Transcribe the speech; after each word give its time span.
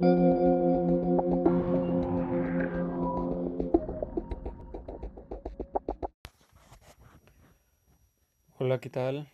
Hola, 0.00 0.06
¿qué 8.80 8.90
tal? 8.90 9.28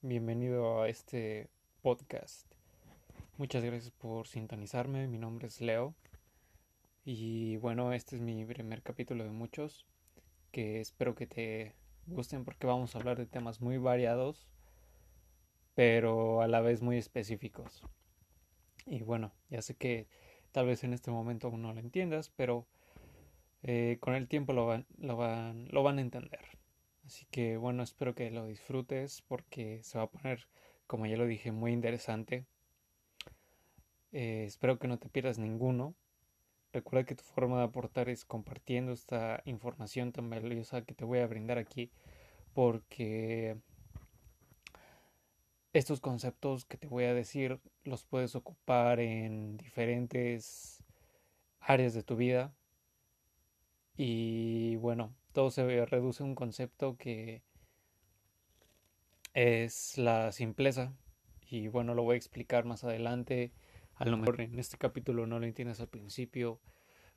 Bienvenido 0.00 0.82
a 0.82 0.88
este 0.88 1.50
podcast. 1.82 2.52
Muchas 3.38 3.62
gracias 3.62 3.92
por 3.92 4.26
sintonizarme. 4.26 5.06
Mi 5.06 5.18
nombre 5.18 5.46
es 5.46 5.60
Leo. 5.60 5.94
Y 7.04 7.58
bueno, 7.58 7.92
este 7.92 8.16
es 8.16 8.22
mi 8.22 8.44
primer 8.44 8.82
capítulo 8.82 9.22
de 9.22 9.30
muchos 9.30 9.86
que 10.50 10.80
espero 10.80 11.14
que 11.14 11.28
te 11.28 11.76
gusten 12.08 12.44
porque 12.44 12.66
vamos 12.66 12.96
a 12.96 12.98
hablar 12.98 13.18
de 13.18 13.26
temas 13.26 13.60
muy 13.60 13.78
variados, 13.78 14.48
pero 15.76 16.42
a 16.42 16.48
la 16.48 16.60
vez 16.60 16.82
muy 16.82 16.98
específicos. 16.98 17.84
Y 18.86 19.02
bueno, 19.02 19.32
ya 19.48 19.62
sé 19.62 19.74
que 19.74 20.06
tal 20.52 20.66
vez 20.66 20.84
en 20.84 20.92
este 20.92 21.10
momento 21.10 21.48
aún 21.48 21.62
no 21.62 21.72
lo 21.72 21.80
entiendas, 21.80 22.30
pero 22.36 22.66
eh, 23.62 23.98
con 24.00 24.14
el 24.14 24.28
tiempo 24.28 24.52
lo 24.52 24.66
van, 24.66 24.86
lo, 24.98 25.16
van, 25.16 25.68
lo 25.70 25.82
van 25.82 25.98
a 25.98 26.02
entender. 26.02 26.40
Así 27.04 27.26
que 27.30 27.56
bueno, 27.56 27.82
espero 27.82 28.14
que 28.14 28.30
lo 28.30 28.46
disfrutes 28.46 29.22
porque 29.22 29.82
se 29.82 29.98
va 29.98 30.04
a 30.04 30.10
poner, 30.10 30.48
como 30.86 31.06
ya 31.06 31.16
lo 31.16 31.26
dije, 31.26 31.52
muy 31.52 31.72
interesante. 31.72 32.46
Eh, 34.12 34.44
espero 34.46 34.78
que 34.78 34.88
no 34.88 34.98
te 34.98 35.08
pierdas 35.08 35.38
ninguno. 35.38 35.94
Recuerda 36.72 37.04
que 37.04 37.14
tu 37.14 37.24
forma 37.24 37.58
de 37.58 37.64
aportar 37.64 38.08
es 38.08 38.24
compartiendo 38.24 38.92
esta 38.92 39.42
información 39.44 40.12
tan 40.12 40.30
valiosa 40.30 40.82
que 40.82 40.94
te 40.94 41.04
voy 41.04 41.18
a 41.18 41.26
brindar 41.26 41.58
aquí 41.58 41.90
porque 42.54 43.56
estos 45.72 46.00
conceptos 46.00 46.64
que 46.64 46.76
te 46.76 46.86
voy 46.86 47.04
a 47.04 47.14
decir 47.14 47.60
los 47.84 48.04
puedes 48.04 48.34
ocupar 48.34 49.00
en 49.00 49.56
diferentes 49.56 50.84
áreas 51.60 51.94
de 51.94 52.02
tu 52.02 52.16
vida 52.16 52.54
y 53.96 54.76
bueno, 54.76 55.14
todo 55.32 55.50
se 55.50 55.86
reduce 55.86 56.22
a 56.22 56.26
un 56.26 56.34
concepto 56.34 56.96
que 56.96 57.42
es 59.34 59.98
la 59.98 60.32
simpleza. 60.32 60.94
Y 61.48 61.68
bueno, 61.68 61.94
lo 61.94 62.02
voy 62.02 62.14
a 62.14 62.16
explicar 62.16 62.64
más 62.64 62.84
adelante. 62.84 63.52
A 63.94 64.04
lo 64.06 64.16
mejor 64.16 64.40
en 64.40 64.58
este 64.58 64.78
capítulo 64.78 65.26
no 65.26 65.38
lo 65.38 65.46
entiendes 65.46 65.80
al 65.80 65.88
principio. 65.88 66.60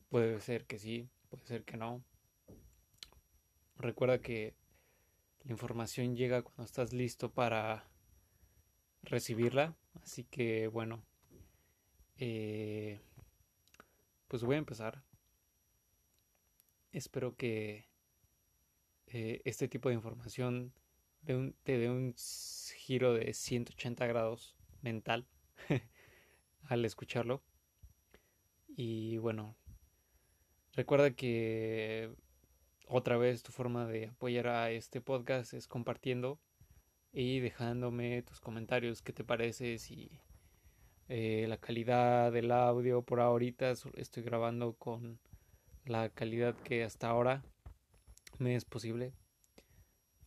Puede 0.09 0.40
ser 0.42 0.66
que 0.66 0.78
sí, 0.78 1.09
puede 1.30 1.45
ser 1.45 1.64
que 1.64 1.78
no. 1.78 2.03
Recuerda 3.78 4.19
que 4.19 4.53
la 5.44 5.52
información 5.52 6.16
llega 6.16 6.42
cuando 6.42 6.64
estás 6.64 6.94
listo 6.94 7.31
para 7.31 7.88
recibirla. 9.06 9.75
Así 10.02 10.23
que 10.25 10.67
bueno, 10.67 11.03
eh, 12.17 13.00
pues 14.28 14.44
voy 14.44 14.56
a 14.56 14.59
empezar. 14.59 15.03
Espero 16.92 17.36
que 17.36 17.89
eh, 19.08 19.42
este 19.45 19.67
tipo 19.67 19.89
de 19.89 19.95
información 19.95 20.73
te 21.25 21.78
dé 21.78 21.89
un 21.89 22.14
giro 22.78 23.14
de 23.14 23.34
180 23.34 24.06
grados 24.06 24.56
mental 24.81 25.28
al 26.64 26.86
escucharlo. 26.86 27.44
Y 28.67 29.17
bueno, 29.17 29.56
recuerda 30.73 31.12
que 31.12 32.14
otra 32.88 33.17
vez 33.17 33.42
tu 33.42 33.52
forma 33.52 33.88
de 33.88 34.08
apoyar 34.08 34.47
a 34.47 34.72
este 34.72 35.02
podcast 35.02 35.53
es 35.53 35.67
compartiendo 35.67 36.40
y 37.16 37.39
dejándome 37.39 38.23
tus 38.23 38.41
comentarios, 38.41 39.02
qué 39.02 39.13
te 39.13 39.23
parece, 39.23 39.77
si 39.77 40.19
eh, 41.08 41.45
la 41.47 41.55
calidad 41.55 42.30
del 42.33 42.52
audio 42.52 43.03
por 43.03 43.22
ahorita 43.22 43.72
estoy 43.94 44.22
grabando 44.22 44.73
con 44.73 45.17
la 45.85 46.09
calidad 46.09 46.55
que 46.57 46.83
hasta 46.83 47.07
ahora 47.07 47.41
me 48.38 48.55
es 48.55 48.66
posible. 48.66 49.13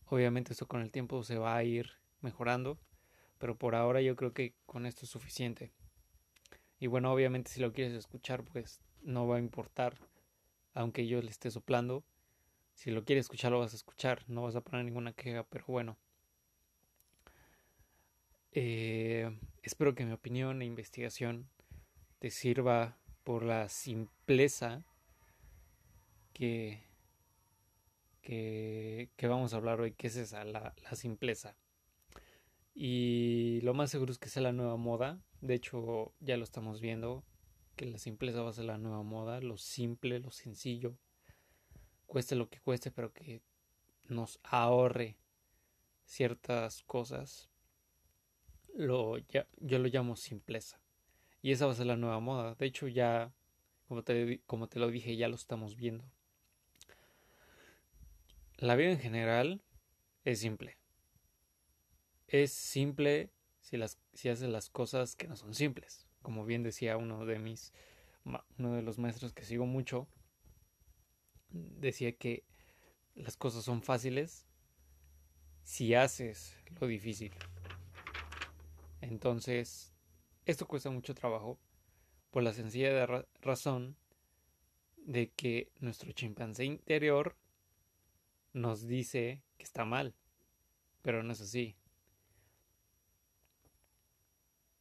Obviamente 0.07 0.53
esto 0.53 0.67
con 0.67 0.81
el 0.81 0.89
tiempo 0.89 1.21
se 1.21 1.37
va 1.37 1.55
a 1.55 1.63
ir 1.63 1.91
mejorando, 2.21 2.79
pero 3.37 3.55
por 3.55 3.75
ahora 3.75 4.01
yo 4.01 4.15
creo 4.15 4.33
que 4.33 4.55
con 4.65 4.87
esto 4.87 5.05
es 5.05 5.11
suficiente. 5.11 5.71
Y 6.79 6.87
bueno, 6.87 7.13
obviamente 7.13 7.51
si 7.51 7.59
lo 7.59 7.71
quieres 7.71 7.93
escuchar, 7.93 8.43
pues 8.43 8.81
no 9.03 9.27
va 9.27 9.35
a 9.35 9.39
importar, 9.39 9.95
aunque 10.73 11.05
yo 11.05 11.21
le 11.21 11.29
esté 11.29 11.51
soplando. 11.51 12.03
Si 12.73 12.89
lo 12.89 13.05
quieres 13.05 13.25
escuchar, 13.25 13.51
lo 13.51 13.59
vas 13.59 13.73
a 13.73 13.75
escuchar, 13.75 14.23
no 14.27 14.41
vas 14.41 14.55
a 14.55 14.61
poner 14.61 14.85
ninguna 14.85 15.13
queja, 15.13 15.43
pero 15.43 15.65
bueno. 15.67 15.95
Eh, 18.61 19.39
espero 19.63 19.95
que 19.95 20.03
mi 20.03 20.11
opinión 20.11 20.61
e 20.61 20.65
investigación 20.65 21.49
te 22.19 22.29
sirva 22.29 22.97
por 23.23 23.43
la 23.43 23.69
simpleza 23.69 24.83
que 26.33 26.83
que, 28.21 29.27
vamos 29.29 29.53
a 29.53 29.55
hablar 29.55 29.79
hoy, 29.79 29.93
que 29.93 30.07
es 30.07 30.17
esa, 30.17 30.43
la, 30.43 30.75
la 30.83 30.95
simpleza. 30.95 31.55
Y 32.75 33.61
lo 33.61 33.73
más 33.73 33.91
seguro 33.91 34.11
es 34.11 34.17
que 34.19 34.27
sea 34.27 34.43
la 34.43 34.51
nueva 34.51 34.75
moda. 34.75 35.23
De 35.39 35.53
hecho, 35.53 36.13
ya 36.19 36.35
lo 36.35 36.43
estamos 36.43 36.81
viendo, 36.81 37.23
que 37.77 37.85
la 37.85 37.97
simpleza 37.97 38.41
va 38.41 38.49
a 38.49 38.53
ser 38.53 38.65
la 38.65 38.77
nueva 38.77 39.03
moda, 39.03 39.39
lo 39.39 39.55
simple, 39.55 40.19
lo 40.19 40.31
sencillo, 40.31 40.97
cueste 42.07 42.35
lo 42.35 42.49
que 42.49 42.59
cueste, 42.59 42.91
pero 42.91 43.13
que 43.13 43.41
nos 44.09 44.37
ahorre 44.43 45.15
ciertas 46.03 46.83
cosas. 46.83 47.48
Lo, 48.75 49.17
ya, 49.17 49.47
yo 49.57 49.79
lo 49.79 49.87
llamo 49.87 50.15
simpleza. 50.15 50.79
Y 51.41 51.51
esa 51.51 51.65
va 51.65 51.73
a 51.73 51.75
ser 51.75 51.87
la 51.87 51.97
nueva 51.97 52.19
moda. 52.19 52.55
De 52.55 52.65
hecho, 52.65 52.87
ya, 52.87 53.33
como 53.87 54.03
te, 54.03 54.41
como 54.45 54.67
te 54.67 54.79
lo 54.79 54.89
dije, 54.89 55.15
ya 55.15 55.27
lo 55.27 55.35
estamos 55.35 55.75
viendo. 55.75 56.03
La 58.57 58.75
vida 58.75 58.91
en 58.91 58.99
general 58.99 59.61
es 60.25 60.39
simple. 60.39 60.77
Es 62.27 62.51
simple 62.51 63.31
si, 63.61 63.77
las, 63.77 63.99
si 64.13 64.29
haces 64.29 64.49
las 64.49 64.69
cosas 64.69 65.15
que 65.15 65.27
no 65.27 65.35
son 65.35 65.53
simples. 65.53 66.07
Como 66.21 66.45
bien 66.45 66.63
decía 66.63 66.97
uno 66.97 67.25
de 67.25 67.39
mis, 67.39 67.73
uno 68.57 68.75
de 68.75 68.81
los 68.81 68.99
maestros 68.99 69.33
que 69.33 69.45
sigo 69.45 69.65
mucho, 69.65 70.07
decía 71.49 72.11
que 72.15 72.43
las 73.15 73.37
cosas 73.37 73.63
son 73.63 73.81
fáciles 73.81 74.45
si 75.63 75.93
haces 75.93 76.55
lo 76.79 76.87
difícil. 76.87 77.33
Entonces, 79.01 79.93
esto 80.45 80.67
cuesta 80.67 80.89
mucho 80.89 81.13
trabajo 81.13 81.59
por 82.31 82.43
la 82.43 82.53
sencilla 82.53 83.25
razón 83.41 83.95
de 84.97 85.29
que 85.31 85.71
nuestro 85.79 86.11
chimpancé 86.11 86.65
interior 86.65 87.35
nos 88.53 88.87
dice 88.87 89.41
que 89.57 89.63
está 89.63 89.85
mal, 89.85 90.15
pero 91.01 91.23
no 91.23 91.33
es 91.33 91.41
así. 91.41 91.75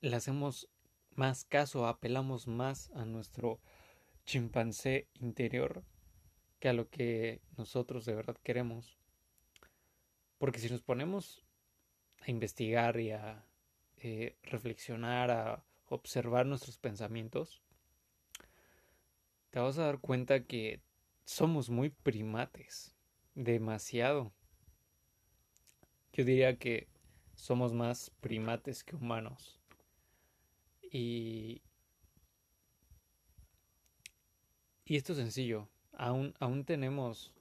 Le 0.01 0.15
hacemos 0.15 0.69
más 1.15 1.45
caso, 1.45 1.87
apelamos 1.87 2.47
más 2.47 2.91
a 2.91 3.05
nuestro 3.05 3.61
chimpancé 4.25 5.09
interior 5.15 5.84
que 6.61 6.69
a 6.69 6.73
lo 6.73 6.89
que 6.89 7.41
nosotros 7.57 8.05
de 8.05 8.15
verdad 8.15 8.37
queremos. 8.43 8.99
Porque 10.39 10.61
si 10.61 10.69
nos 10.69 10.83
ponemos 10.83 11.45
a 12.21 12.31
investigar 12.31 13.01
y 13.01 13.11
a 13.11 13.47
eh, 14.00 14.36
reflexionar, 14.42 15.31
a 15.31 15.64
observar 15.86 16.47
nuestros 16.47 16.78
pensamientos, 16.78 17.62
te 19.50 19.59
vas 19.59 19.78
a 19.78 19.84
dar 19.84 19.98
cuenta 19.98 20.44
que 20.44 20.81
somos 21.25 21.70
muy 21.70 21.91
primates 21.91 22.94
demasiado. 23.34 24.32
Yo 26.12 26.25
diría 26.25 26.59
que 26.59 26.88
somos 27.34 27.72
más 27.72 28.10
primates 28.20 28.82
que 28.82 28.97
humanos. 28.97 29.60
Y, 30.91 31.62
y 34.84 34.97
esto 34.97 35.12
es 35.12 35.18
sencillo. 35.18 35.68
Aún, 35.92 36.34
aún 36.41 36.65
tenemos 36.65 37.34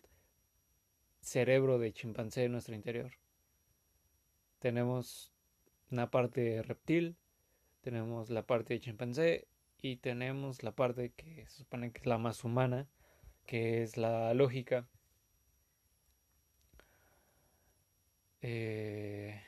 cerebro 1.22 1.80
de 1.80 1.94
chimpancé 1.94 2.46
en 2.46 2.54
nuestro 2.54 2.76
interior. 2.76 3.12
Tenemos 4.60 5.32
una 5.92 6.12
parte 6.12 6.62
reptil, 6.64 7.18
tenemos 7.82 8.30
la 8.30 8.46
parte 8.46 8.74
de 8.74 8.80
chimpancé 8.82 9.48
y 9.82 9.98
tenemos 9.98 10.64
la 10.64 10.72
parte 10.72 11.12
que 11.14 11.46
se 11.48 11.60
supone 11.60 11.92
que 11.92 12.00
es 12.00 12.06
la 12.06 12.18
más 12.18 12.44
humana, 12.44 12.88
que 13.46 13.84
es 13.84 13.98
la 13.98 14.34
lógica. 14.34 14.88
Eh, 18.42 19.42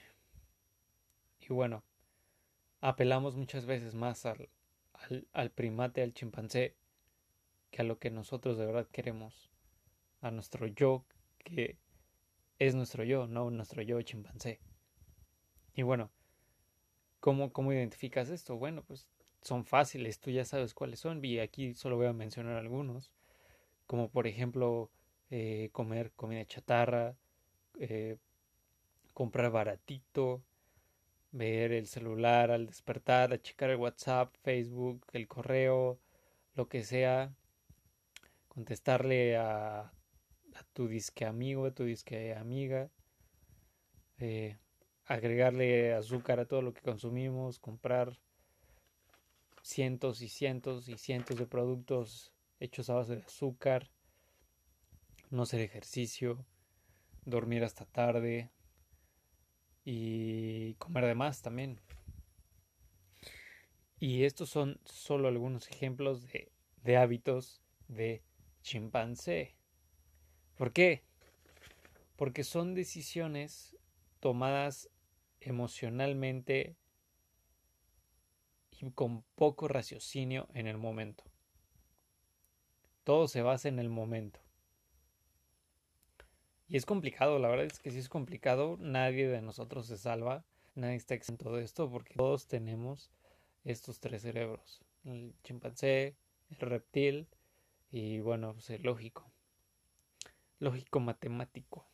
y 1.40 1.54
bueno, 1.54 1.84
apelamos 2.82 3.36
muchas 3.36 3.66
veces 3.66 3.94
más 3.96 4.26
al, 4.26 4.50
al, 5.34 5.52
primate, 5.52 6.02
al 6.02 6.14
chimpancé, 6.14 6.76
que 7.72 7.82
a 7.82 7.86
lo 7.86 8.00
que 8.00 8.10
nosotros 8.10 8.58
de 8.58 8.66
verdad 8.66 8.88
queremos, 8.92 9.50
a 10.22 10.32
nuestro 10.32 10.68
yo, 10.68 11.06
que 11.40 11.78
es 12.58 12.76
nuestro 12.76 13.04
yo, 13.04 13.28
no 13.28 13.50
nuestro 13.52 13.82
yo 13.82 14.02
chimpancé. 14.02 14.60
Y 15.74 15.84
bueno, 15.84 16.12
¿cómo, 17.30 17.54
cómo 17.54 17.72
identificas 17.72 18.32
esto? 18.32 18.56
Bueno, 18.58 18.82
pues 18.82 19.08
son 19.44 19.64
fáciles, 19.64 20.20
tú 20.20 20.32
ya 20.32 20.46
sabes 20.46 20.74
cuáles 20.74 21.00
son 21.00 21.24
y 21.24 21.38
aquí 21.38 21.76
solo 21.76 21.96
voy 21.96 22.08
a 22.08 22.14
mencionar 22.14 22.58
algunos, 22.58 23.12
como 23.86 24.10
por 24.10 24.26
ejemplo 24.26 24.90
eh, 25.30 25.70
comer 25.72 26.12
comida 26.14 26.44
chatarra, 26.46 27.16
eh, 27.80 28.18
comprar 29.14 29.52
baratito, 29.52 30.42
ver 31.32 31.72
el 31.72 31.86
celular 31.86 32.50
al 32.50 32.66
despertar, 32.66 33.40
checar 33.44 33.70
el 33.70 33.76
WhatsApp, 33.76 34.34
Facebook, 34.42 35.06
el 35.14 35.28
correo, 35.28 36.00
lo 36.56 36.68
que 36.68 36.84
sea, 36.84 37.32
contestarle 38.48 39.38
a, 39.38 39.82
a 39.82 40.64
tu 40.74 40.88
disque 40.88 41.26
amigo, 41.26 41.68
a 41.68 41.76
tu 41.76 41.84
disque 41.84 42.34
amiga, 42.34 42.90
eh, 44.18 44.58
agregarle 45.10 45.94
azúcar 45.94 46.40
a 46.40 46.46
todo 46.46 46.62
lo 46.62 46.72
que 46.72 46.82
consumimos, 46.82 47.58
comprar 47.58 48.20
cientos 49.64 50.22
y 50.22 50.30
cientos 50.30 50.88
y 50.88 50.98
cientos 50.98 51.38
de 51.38 51.48
productos 51.48 52.32
hechos 52.60 52.92
a 52.92 52.94
base 52.94 53.16
de 53.16 53.24
azúcar, 53.24 53.90
no 55.32 55.44
hacer 55.44 55.62
ejercicio, 55.62 56.46
dormir 57.26 57.64
hasta 57.64 57.86
tarde 57.86 58.52
y 59.84 60.76
comer 60.76 61.06
de 61.06 61.16
más 61.16 61.42
también. 61.42 61.82
Y 64.00 64.26
estos 64.26 64.52
son 64.52 64.80
solo 64.86 65.28
algunos 65.28 65.70
ejemplos 65.72 66.22
de, 66.32 66.52
de 66.84 66.98
hábitos 66.98 67.64
de 67.88 68.22
chimpancé. 68.62 69.56
¿Por 70.56 70.72
qué? 70.72 71.04
Porque 72.16 72.44
son 72.44 72.76
decisiones 72.76 73.76
tomadas 74.20 74.88
emocionalmente 75.42 76.76
y 78.72 78.92
con 78.92 79.24
poco 79.36 79.68
raciocinio 79.68 80.48
en 80.54 80.68
el 80.68 80.78
momento. 80.78 81.24
Todo 83.04 83.28
se 83.28 83.42
basa 83.42 83.68
en 83.68 83.80
el 83.80 83.90
momento. 83.90 84.40
Y 86.68 86.78
es 86.78 86.86
complicado, 86.86 87.40
la 87.40 87.48
verdad 87.48 87.66
es 87.66 87.80
que 87.80 87.90
sí 87.90 87.98
es 87.98 88.10
complicado, 88.10 88.78
nadie 88.80 89.28
de 89.28 89.42
nosotros 89.42 89.88
se 89.88 89.98
salva, 89.98 90.46
nadie 90.76 90.96
está 90.96 91.16
exento 91.16 91.52
de 91.52 91.64
esto 91.64 91.90
porque 91.90 92.14
todos 92.14 92.48
tenemos 92.48 93.10
estos 93.64 94.00
tres 94.00 94.22
cerebros, 94.22 94.82
el 95.04 95.34
chimpancé, 95.44 96.16
el 96.52 96.58
reptil 96.58 97.28
y 97.92 98.20
bueno, 98.20 98.54
pues 98.54 98.70
el 98.70 98.84
lógico, 98.84 99.32
lógico 100.60 101.00
matemático. 101.00 101.88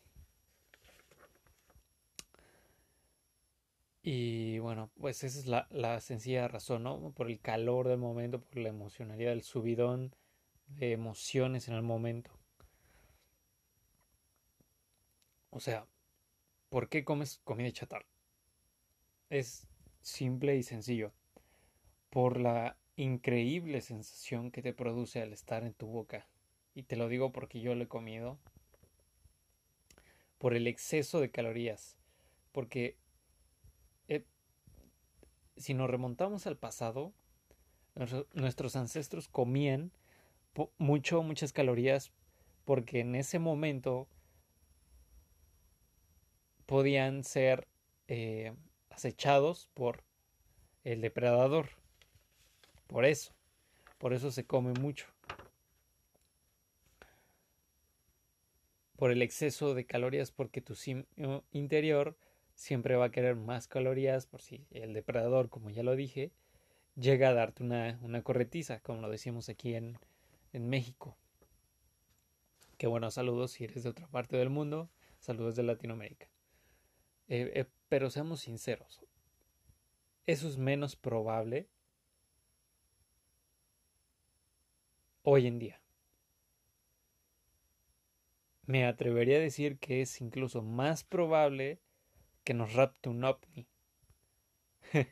Y 4.07 4.59
bueno, 4.59 4.91
pues 4.99 5.23
esa 5.23 5.39
es 5.39 5.47
la, 5.47 5.67
la, 5.71 5.99
sencilla 5.99 6.47
razón, 6.47 6.83
¿no? 6.83 7.11
Por 7.15 7.27
el 7.27 7.39
calor 7.39 7.87
del 7.87 7.97
momento, 7.97 8.39
por 8.39 8.57
la 8.57 8.69
emocionalidad, 8.69 9.33
el 9.33 9.41
subidón 9.41 10.13
de 10.67 10.91
emociones 10.91 11.67
en 11.69 11.73
el 11.73 11.81
momento. 11.81 12.29
O 15.49 15.59
sea, 15.59 15.87
¿por 16.69 16.87
qué 16.87 17.03
comes 17.03 17.39
comida 17.43 17.71
chatarra? 17.71 18.05
Es 19.31 19.67
simple 20.01 20.55
y 20.55 20.61
sencillo. 20.61 21.11
Por 22.11 22.39
la 22.39 22.77
increíble 22.97 23.81
sensación 23.81 24.51
que 24.51 24.61
te 24.61 24.71
produce 24.71 25.23
al 25.23 25.33
estar 25.33 25.63
en 25.63 25.73
tu 25.73 25.87
boca. 25.87 26.27
Y 26.75 26.83
te 26.83 26.95
lo 26.95 27.09
digo 27.09 27.31
porque 27.31 27.59
yo 27.59 27.73
lo 27.73 27.85
he 27.85 27.87
comido. 27.87 28.37
Por 30.37 30.53
el 30.53 30.67
exceso 30.67 31.19
de 31.19 31.31
calorías. 31.31 31.97
Porque 32.51 32.97
si 35.57 35.73
nos 35.73 35.89
remontamos 35.89 36.47
al 36.47 36.57
pasado, 36.57 37.13
nuestros 38.33 38.75
ancestros 38.75 39.27
comían 39.27 39.91
mucho, 40.77 41.23
muchas 41.23 41.53
calorías 41.53 42.11
porque 42.65 42.99
en 42.99 43.15
ese 43.15 43.39
momento 43.39 44.07
podían 46.65 47.23
ser 47.23 47.67
eh, 48.07 48.53
acechados 48.89 49.69
por 49.73 50.03
el 50.83 51.01
depredador. 51.01 51.69
Por 52.87 53.05
eso, 53.05 53.33
por 53.97 54.13
eso 54.13 54.31
se 54.31 54.45
come 54.45 54.73
mucho. 54.73 55.07
Por 58.95 59.11
el 59.11 59.21
exceso 59.21 59.73
de 59.73 59.85
calorías, 59.85 60.31
porque 60.31 60.61
tu 60.61 60.75
interior 61.51 62.17
siempre 62.55 62.95
va 62.95 63.05
a 63.05 63.11
querer 63.11 63.35
más 63.35 63.67
calorías, 63.67 64.25
por 64.25 64.41
si 64.41 64.65
el 64.71 64.93
depredador, 64.93 65.49
como 65.49 65.69
ya 65.69 65.83
lo 65.83 65.95
dije, 65.95 66.31
llega 66.95 67.29
a 67.29 67.33
darte 67.33 67.63
una, 67.63 67.99
una 68.01 68.23
corretiza, 68.23 68.79
como 68.79 69.01
lo 69.01 69.09
decimos 69.09 69.49
aquí 69.49 69.75
en, 69.75 69.99
en 70.53 70.67
México. 70.67 71.17
Que 72.77 72.87
bueno, 72.87 73.11
saludos 73.11 73.51
si 73.51 73.65
eres 73.65 73.83
de 73.83 73.89
otra 73.89 74.07
parte 74.07 74.37
del 74.37 74.49
mundo, 74.49 74.89
saludos 75.19 75.55
de 75.55 75.63
Latinoamérica. 75.63 76.27
Eh, 77.27 77.51
eh, 77.55 77.65
pero 77.89 78.09
seamos 78.09 78.41
sinceros, 78.41 79.03
eso 80.25 80.47
es 80.47 80.57
menos 80.57 80.95
probable 80.95 81.67
hoy 85.23 85.47
en 85.47 85.59
día. 85.59 85.81
Me 88.65 88.85
atrevería 88.85 89.37
a 89.37 89.41
decir 89.41 89.77
que 89.77 90.01
es 90.01 90.21
incluso 90.21 90.61
más 90.61 91.03
probable 91.03 91.79
que 92.45 92.53
nos 92.53 92.73
rapte 92.73 93.09
un 93.09 93.23
ovni. 93.25 93.67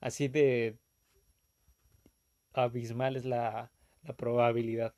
Así 0.00 0.28
de 0.28 0.78
abismal 2.54 3.16
es 3.16 3.26
la, 3.26 3.70
la 4.04 4.16
probabilidad. 4.16 4.94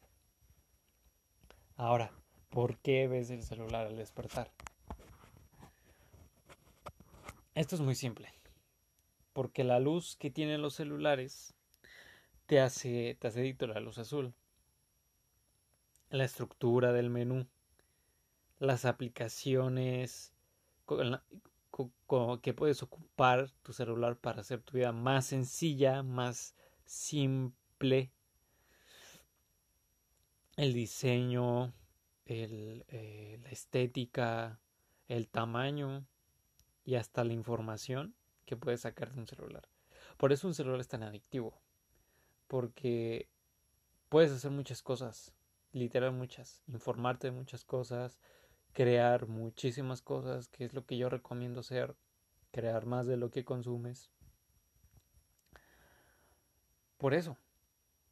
Ahora, 1.77 2.13
¿por 2.51 2.79
qué 2.79 3.09
ves 3.09 3.31
el 3.31 3.43
celular 3.43 3.87
al 3.87 3.97
despertar? 3.97 4.53
Esto 7.55 7.75
es 7.75 7.81
muy 7.81 7.95
simple. 7.95 8.33
Porque 9.33 9.65
la 9.65 9.81
luz 9.81 10.17
que 10.17 10.31
tienen 10.31 10.61
los 10.61 10.75
celulares 10.75 11.55
te 12.47 12.61
hace, 12.61 13.17
te 13.19 13.29
hace 13.29 13.57
la 13.61 13.81
luz 13.81 13.99
azul. 13.99 14.35
La 16.11 16.25
estructura 16.25 16.93
del 16.93 17.09
menú. 17.09 17.47
Las 18.59 18.85
aplicaciones 18.85 20.33
que 22.43 22.55
puedes 22.55 22.83
ocupar 22.83 23.51
tu 23.63 23.73
celular 23.73 24.17
para 24.17 24.41
hacer 24.41 24.63
tu 24.63 24.77
vida 24.77 24.93
más 24.93 25.27
sencilla, 25.27 26.03
más 26.03 26.55
simple. 26.85 28.13
El 30.57 30.73
diseño, 30.73 31.73
el, 32.25 32.85
eh, 32.89 33.39
la 33.43 33.51
estética, 33.51 34.61
el 35.07 35.29
tamaño 35.29 36.07
y 36.85 36.97
hasta 36.97 37.25
la 37.25 37.33
información 37.33 38.15
que 38.45 38.57
puedes 38.57 38.81
sacar 38.81 39.13
de 39.13 39.21
un 39.21 39.27
celular. 39.27 39.69
Por 40.17 40.33
eso 40.33 40.49
un 40.49 40.55
celular 40.55 40.81
es 40.81 40.89
tan 40.89 41.03
adictivo. 41.03 41.61
Porque 42.47 43.29
puedes 44.09 44.33
hacer 44.33 44.51
muchas 44.51 44.83
cosas, 44.83 45.35
literal 45.73 46.13
muchas, 46.13 46.63
informarte 46.67 47.29
de 47.29 47.33
muchas 47.33 47.65
cosas, 47.65 48.19
crear 48.73 49.27
muchísimas 49.27 50.03
cosas, 50.03 50.49
que 50.49 50.65
es 50.65 50.73
lo 50.73 50.85
que 50.85 50.97
yo 50.97 51.09
recomiendo 51.09 51.61
hacer, 51.61 51.97
crear 52.51 52.87
más 52.87 53.07
de 53.07 53.17
lo 53.17 53.31
que 53.31 53.45
consumes. 53.45 54.11
Por 56.97 57.15
eso, 57.15 57.37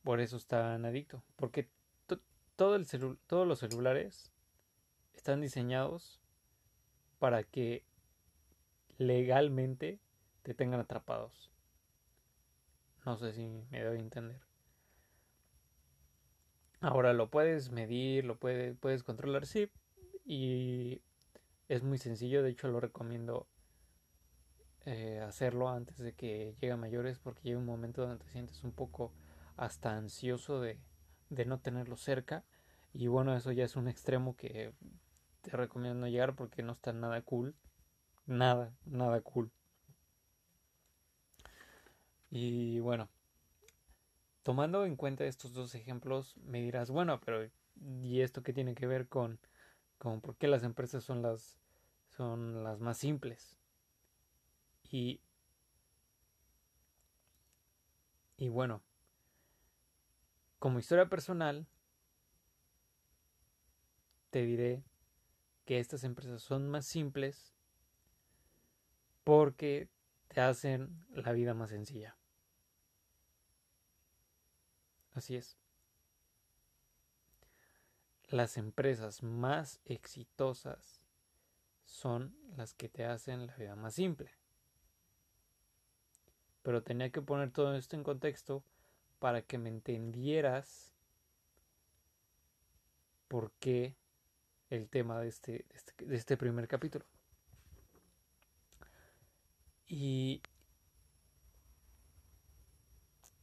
por 0.03 0.21
eso 0.21 0.37
es 0.37 0.47
tan 0.47 0.85
adicto, 0.85 1.23
porque 1.37 1.69
todo 2.57 2.77
el 2.77 2.87
todos 3.27 3.47
los 3.47 3.59
celulares 3.59 4.33
están 5.15 5.41
diseñados 5.41 6.21
para 7.19 7.43
que 7.43 7.85
legalmente 8.99 10.01
te 10.43 10.55
tengan 10.55 10.81
atrapados. 10.81 11.51
No 13.05 13.17
sé 13.17 13.33
si 13.33 13.47
me 13.71 13.83
doy 13.83 13.99
a 13.99 14.01
entender. 14.01 14.41
Ahora 16.81 17.13
lo 17.13 17.31
puedes 17.31 17.71
medir, 17.71 18.25
lo 18.25 18.39
puedes, 18.39 18.77
puedes 18.77 19.03
controlar, 19.03 19.47
sí. 19.47 19.71
Y 20.27 21.01
es 21.69 21.83
muy 21.83 21.99
sencillo, 21.99 22.43
de 22.43 22.51
hecho 22.51 22.69
lo 22.69 22.81
recomiendo 22.81 23.47
eh, 24.85 25.21
hacerlo 25.21 25.69
antes 25.69 25.97
de 25.99 26.13
que 26.13 26.55
llegue 26.61 26.73
a 26.73 26.77
mayores 26.77 27.19
porque 27.19 27.43
llega 27.43 27.59
un 27.59 27.65
momento 27.65 28.03
donde 28.03 28.23
te 28.25 28.31
sientes 28.31 28.63
un 28.65 28.73
poco 28.73 29.13
hasta 29.57 29.97
ansioso 29.97 30.61
de, 30.61 30.79
de 31.31 31.47
no 31.47 31.61
tenerlo 31.61 31.97
cerca. 31.97 32.45
Y 32.93 33.07
bueno, 33.07 33.35
eso 33.37 33.53
ya 33.53 33.65
es 33.65 33.77
un 33.77 33.89
extremo 33.89 34.37
que 34.37 34.73
te 35.43 35.51
recomiendo 35.53 36.01
no 36.01 36.09
llegar 36.09 36.35
porque 36.35 36.63
no 36.63 36.73
está 36.73 36.93
nada 36.93 37.23
cool 37.23 37.55
nada, 38.27 38.75
nada 38.85 39.21
cool. 39.21 39.51
Y 42.31 42.81
bueno, 42.81 43.09
tomando 44.43 44.85
en 44.85 44.97
cuenta 44.97 45.25
estos 45.25 45.53
dos 45.53 45.75
ejemplos, 45.75 46.37
me 46.39 46.61
dirás, 46.61 46.91
bueno, 46.91 47.21
pero 47.21 47.49
¿y 48.03 48.21
esto 48.21 48.43
qué 48.43 48.53
tiene 48.53 48.75
que 48.75 48.87
ver 48.87 49.09
con, 49.09 49.39
con 49.99 50.21
por 50.21 50.37
qué 50.37 50.49
las 50.49 50.63
empresas 50.63 51.05
son 51.05 51.23
las, 51.23 51.59
son 52.09 52.65
las 52.65 52.81
más 52.81 52.99
simples? 52.99 53.59
Y 54.91 55.21
Y 58.39 58.49
bueno, 58.49 58.83
como 60.59 60.79
historia 60.79 61.09
personal, 61.09 61.67
te 64.31 64.43
diré 64.45 64.85
que 65.65 65.81
estas 65.81 66.05
empresas 66.05 66.43
son 66.43 66.69
más 66.69 66.87
simples 66.87 67.55
porque 69.25 69.89
te 70.29 70.41
hacen 70.41 71.07
la 71.11 71.33
vida 71.33 71.55
más 71.55 71.71
sencilla. 71.71 72.17
Así 75.15 75.37
es. 75.37 75.57
Las 78.29 78.57
empresas 78.57 79.23
más 79.23 79.81
exitosas 79.85 81.01
son 81.85 82.37
las 82.57 82.75
que 82.75 82.89
te 82.89 83.05
hacen 83.05 83.47
la 83.47 83.57
vida 83.57 83.77
más 83.77 83.95
simple. 83.95 84.31
Pero 86.63 86.83
tenía 86.83 87.11
que 87.11 87.23
poner 87.23 87.53
todo 87.53 87.77
esto 87.77 87.95
en 87.95 88.03
contexto 88.03 88.65
para 89.21 89.43
que 89.43 89.59
me 89.59 89.69
entendieras 89.69 90.93
por 93.29 93.53
qué 93.61 93.95
el 94.71 94.89
tema 94.89 95.21
de 95.21 95.29
este, 95.29 95.53
de 95.53 95.67
este, 95.75 96.15
este 96.17 96.37
primer 96.37 96.67
capítulo. 96.67 97.05
Y 99.87 100.43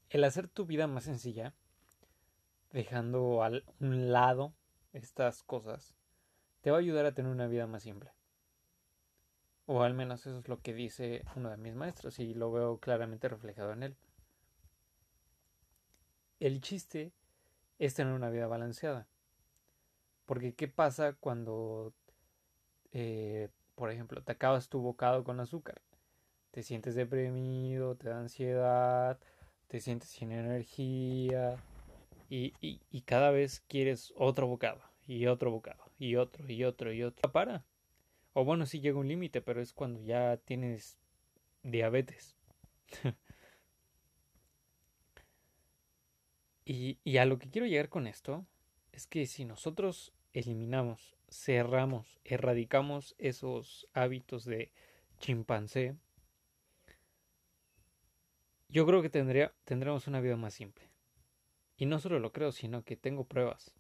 el 0.10 0.26
hacer 0.26 0.50
tu 0.50 0.66
vida 0.66 0.88
más 0.88 1.06
sencilla, 1.06 1.54
dejando 2.72 3.44
a 3.44 3.50
un 3.80 4.12
lado 4.12 4.54
estas 4.94 5.44
cosas, 5.44 5.96
te 6.62 6.72
va 6.72 6.78
a 6.78 6.80
ayudar 6.80 7.06
a 7.06 7.14
tener 7.14 7.32
una 7.32 7.48
vida 7.48 7.68
más 7.68 7.84
simple. 7.84 8.12
O 9.66 9.84
al 9.84 9.94
menos 9.94 10.26
eso 10.26 10.40
es 10.40 10.48
lo 10.48 10.62
que 10.62 10.74
dice 10.74 11.24
uno 11.36 11.50
de 11.50 11.58
mis 11.58 11.76
maestros 11.76 12.20
y 12.20 12.34
lo 12.34 12.52
veo 12.52 12.80
claramente 12.80 13.28
reflejado 13.28 13.74
en 13.74 13.84
él. 13.84 13.98
El 16.40 16.62
chiste 16.62 17.14
es 17.80 17.94
tener 17.94 18.14
una 18.14 18.30
vida 18.30 18.48
balanceada. 18.48 19.08
Porque 20.26 20.54
¿qué 20.54 20.68
pasa 20.68 21.14
cuando, 21.14 21.94
eh, 22.92 23.50
por 23.76 23.92
ejemplo, 23.92 24.24
te 24.24 24.32
acabas 24.32 24.70
tu 24.70 24.80
bocado 24.80 25.24
con 25.24 25.40
azúcar? 25.40 25.82
te 26.54 26.62
sientes 26.62 26.94
deprimido, 26.94 27.96
te 27.96 28.10
da 28.10 28.20
ansiedad, 28.20 29.18
te 29.68 29.80
sientes 29.80 30.10
sin 30.10 30.32
energía 30.32 31.58
y, 32.34 33.02
cada 33.02 33.30
vez 33.32 33.62
quieres 33.68 34.12
otro 34.16 34.48
bocado 34.48 34.82
y 35.06 35.28
otro 35.28 35.52
bocado 35.52 35.92
y 36.00 36.16
otro 36.16 36.50
y 36.50 36.64
otro 36.64 36.92
y 36.92 37.04
otro. 37.04 37.32
Para. 37.32 37.64
O 38.34 38.44
bueno, 38.44 38.66
sí 38.66 38.82
llega 38.82 38.98
un 38.98 39.08
límite, 39.08 39.42
pero 39.42 39.62
es 39.62 39.74
cuando 39.74 40.02
ya 40.02 40.38
tienes 40.38 40.98
diabetes. 41.62 42.36
y, 46.66 46.98
y 47.04 47.18
a 47.18 47.26
lo 47.26 47.38
que 47.38 47.52
quiero 47.52 47.68
llegar 47.68 47.90
con 47.90 48.08
esto 48.08 48.48
es 48.92 49.06
que 49.06 49.28
si 49.28 49.46
nosotros 49.46 50.12
eliminamos, 50.34 51.16
cerramos, 51.30 52.20
erradicamos 52.24 53.14
esos 53.20 53.88
hábitos 53.94 54.46
de 54.46 54.72
chimpancé, 55.20 55.96
yo 58.70 58.88
creo 58.88 59.04
que 59.04 59.10
tendría, 59.10 59.54
tendremos 59.66 60.08
una 60.08 60.20
vida 60.20 60.36
más 60.36 60.56
simple. 60.56 60.93
Y 61.84 61.86
no 61.86 62.00
solo 62.00 62.18
lo 62.20 62.32
creo, 62.32 62.54
sino 62.54 62.86
que 62.86 62.96
tengo 62.96 63.26
pruebas. 63.26 63.74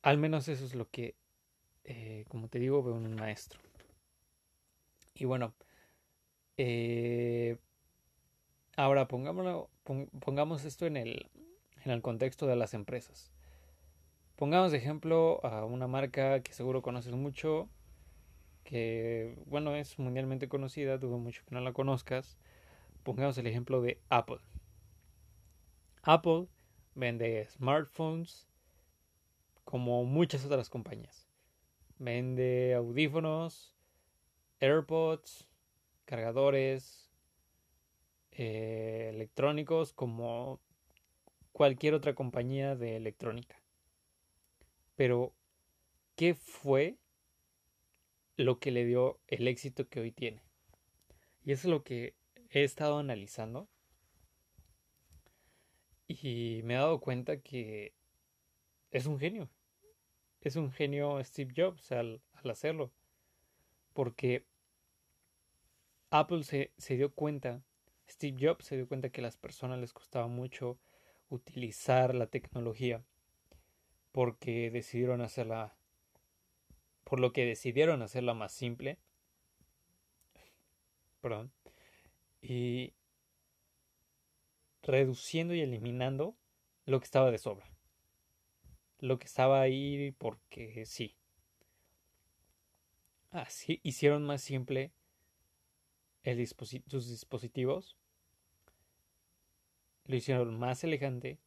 Al 0.00 0.16
menos 0.16 0.48
eso 0.48 0.64
es 0.64 0.74
lo 0.74 0.88
que, 0.88 1.16
eh, 1.84 2.24
como 2.28 2.48
te 2.48 2.58
digo, 2.58 2.82
veo 2.82 2.96
en 2.96 3.04
un 3.04 3.14
maestro. 3.14 3.60
Y 5.12 5.26
bueno, 5.26 5.52
eh, 6.56 7.58
ahora 8.74 9.06
pongámoslo, 9.06 9.68
pongamos 10.18 10.64
esto 10.64 10.86
en 10.86 10.96
el, 10.96 11.28
en 11.84 11.92
el 11.92 12.00
contexto 12.00 12.46
de 12.46 12.56
las 12.56 12.72
empresas. 12.72 13.30
Pongamos 14.34 14.72
de 14.72 14.78
ejemplo 14.78 15.44
a 15.44 15.66
una 15.66 15.88
marca 15.88 16.40
que 16.40 16.54
seguro 16.54 16.80
conoces 16.80 17.12
mucho, 17.12 17.68
que, 18.64 19.36
bueno, 19.44 19.76
es 19.76 19.98
mundialmente 19.98 20.48
conocida, 20.48 20.96
dudo 20.96 21.18
mucho 21.18 21.42
que 21.44 21.54
no 21.54 21.60
la 21.60 21.74
conozcas. 21.74 22.38
Pongamos 23.02 23.36
el 23.36 23.46
ejemplo 23.46 23.82
de 23.82 24.00
Apple. 24.08 24.40
Apple 26.02 26.48
vende 26.94 27.46
smartphones 27.50 28.48
como 29.64 30.04
muchas 30.04 30.44
otras 30.44 30.68
compañías. 30.68 31.28
Vende 31.98 32.74
audífonos, 32.74 33.74
AirPods, 34.60 35.46
cargadores, 36.04 37.10
eh, 38.32 39.10
electrónicos 39.12 39.92
como 39.92 40.60
cualquier 41.52 41.94
otra 41.94 42.14
compañía 42.14 42.76
de 42.76 42.96
electrónica. 42.96 43.60
Pero, 44.94 45.34
¿qué 46.16 46.34
fue 46.34 46.98
lo 48.38 48.60
que 48.60 48.70
le 48.70 48.86
dio 48.86 49.20
el 49.26 49.48
éxito 49.48 49.88
que 49.88 50.00
hoy 50.00 50.12
tiene. 50.12 50.42
Y 51.44 51.52
eso 51.52 51.66
es 51.68 51.72
lo 51.72 51.82
que 51.82 52.14
he 52.50 52.62
estado 52.62 52.98
analizando. 52.98 53.68
Y 56.08 56.62
me 56.64 56.74
he 56.74 56.78
dado 56.78 57.00
cuenta 57.00 57.40
que 57.40 57.92
es 58.90 59.06
un 59.06 59.18
genio. 59.18 59.48
Es 60.40 60.56
un 60.56 60.72
genio 60.72 61.22
Steve 61.22 61.52
Jobs 61.54 61.92
al, 61.92 62.22
hacerlo. 62.44 62.90
Porque 63.92 64.44
Apple 66.10 66.42
se, 66.44 66.72
se 66.78 66.96
dio 66.96 67.12
cuenta, 67.12 67.62
Steve 68.08 68.38
Jobs 68.40 68.64
se 68.64 68.76
dio 68.76 68.88
cuenta 68.88 69.10
que 69.10 69.20
a 69.20 69.24
las 69.24 69.36
personas 69.36 69.78
les 69.78 69.92
costaba 69.92 70.28
mucho 70.28 70.78
utilizar 71.28 72.14
la 72.14 72.26
tecnología 72.26 73.04
porque 74.12 74.70
decidieron 74.70 75.20
hacerla 75.20 75.74
por 77.04 77.20
lo 77.20 77.32
que 77.32 77.44
decidieron 77.46 78.02
hacerla 78.02 78.34
más 78.34 78.52
simple. 78.52 78.98
Perdón. 81.20 81.50
Y 82.42 82.92
reduciendo 84.82 85.54
y 85.54 85.60
eliminando 85.60 86.36
lo 86.86 87.00
que 87.00 87.04
estaba 87.04 87.30
de 87.30 87.38
sobra. 87.38 87.66
Lo 89.00 89.18
que 89.18 89.26
estaba 89.26 89.60
ahí 89.60 90.12
porque 90.18 90.84
sí. 90.86 91.14
Así 93.30 93.80
hicieron 93.82 94.24
más 94.24 94.42
simple 94.42 94.92
el 96.22 96.46
sus 96.46 97.08
dispositivos. 97.08 97.96
Lo 100.06 100.16
hicieron 100.16 100.58
más 100.58 100.82
elegante. 100.84 101.38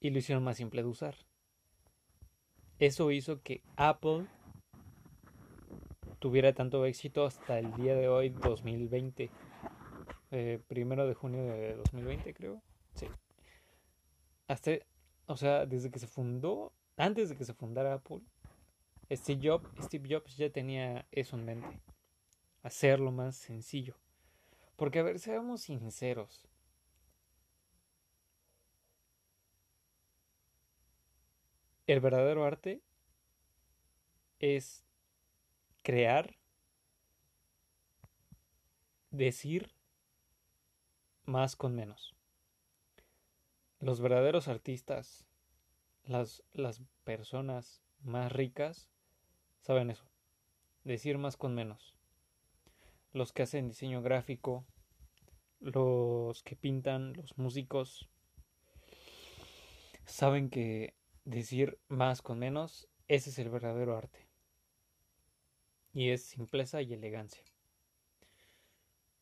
Y 0.00 0.10
lo 0.10 0.18
hicieron 0.18 0.42
más 0.42 0.56
simple 0.56 0.82
de 0.82 0.88
usar. 0.88 1.16
Eso 2.78 3.10
hizo 3.12 3.40
que 3.42 3.62
Apple 3.76 4.26
tuviera 6.18 6.52
tanto 6.52 6.84
éxito 6.86 7.24
hasta 7.24 7.58
el 7.58 7.72
día 7.74 7.94
de 7.94 8.08
hoy, 8.08 8.30
2020. 8.30 9.30
Eh, 10.34 10.62
primero 10.66 11.06
de 11.06 11.12
junio 11.12 11.44
de 11.44 11.76
2020, 11.76 12.32
creo. 12.32 12.62
Sí. 12.94 13.06
Hasta, 14.48 14.72
o 15.26 15.36
sea, 15.36 15.66
desde 15.66 15.90
que 15.90 15.98
se 15.98 16.06
fundó, 16.06 16.72
antes 16.96 17.28
de 17.28 17.36
que 17.36 17.44
se 17.44 17.52
fundara 17.52 17.92
Apple, 17.92 18.22
Steve 19.10 19.40
Jobs, 19.46 19.68
Steve 19.84 20.08
Jobs 20.10 20.38
ya 20.38 20.48
tenía 20.50 21.06
eso 21.12 21.36
en 21.36 21.44
mente. 21.44 21.80
Hacerlo 22.62 23.12
más 23.12 23.36
sencillo. 23.36 23.94
Porque, 24.76 25.00
a 25.00 25.02
ver, 25.02 25.18
seamos 25.18 25.60
sinceros. 25.60 26.48
El 31.86 32.00
verdadero 32.00 32.46
arte 32.46 32.80
es 34.38 34.82
crear, 35.82 36.34
decir 39.10 39.70
más 41.24 41.56
con 41.56 41.74
menos. 41.74 42.14
Los 43.80 44.00
verdaderos 44.00 44.48
artistas, 44.48 45.26
las, 46.04 46.42
las 46.52 46.82
personas 47.04 47.82
más 48.02 48.32
ricas, 48.32 48.88
saben 49.60 49.90
eso, 49.90 50.04
decir 50.84 51.18
más 51.18 51.36
con 51.36 51.54
menos. 51.54 51.94
Los 53.12 53.32
que 53.32 53.42
hacen 53.42 53.68
diseño 53.68 54.02
gráfico, 54.02 54.64
los 55.60 56.42
que 56.42 56.56
pintan, 56.56 57.12
los 57.14 57.36
músicos, 57.38 58.08
saben 60.06 60.50
que 60.50 60.94
decir 61.24 61.78
más 61.88 62.22
con 62.22 62.38
menos, 62.38 62.88
ese 63.08 63.30
es 63.30 63.38
el 63.38 63.50
verdadero 63.50 63.96
arte. 63.96 64.28
Y 65.92 66.10
es 66.10 66.24
simpleza 66.24 66.82
y 66.82 66.92
elegancia. 66.94 67.44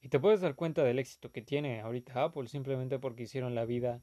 Y 0.02 0.08
te 0.08 0.18
puedes 0.18 0.40
dar 0.40 0.54
cuenta 0.54 0.82
del 0.82 0.98
éxito 0.98 1.30
que 1.30 1.42
tiene 1.42 1.80
ahorita 1.80 2.24
Apple 2.24 2.48
simplemente 2.48 2.98
porque 2.98 3.24
hicieron 3.24 3.54
la 3.54 3.66
vida, 3.66 4.00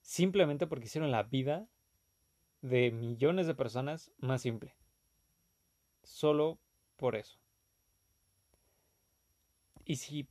simplemente 0.00 0.66
porque 0.66 0.86
hicieron 0.86 1.10
la 1.10 1.24
vida 1.24 1.66
de 2.62 2.90
millones 2.92 3.46
de 3.46 3.54
personas 3.54 4.12
más 4.18 4.42
simple. 4.42 4.74
Solo 6.04 6.58
por 6.96 7.16
eso. 7.16 7.38
Y 9.84 9.96
si 9.96 10.28